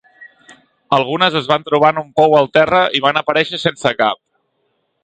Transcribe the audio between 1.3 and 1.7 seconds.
es van